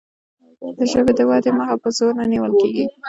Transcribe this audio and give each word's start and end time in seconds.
د 0.77 0.79
ژبې 0.91 1.13
د 1.15 1.21
ودې 1.29 1.51
مخه 1.57 1.75
په 1.83 1.89
زور 1.97 2.11
نه 2.19 2.25
نیول 2.31 2.51
کیږي. 2.61 2.85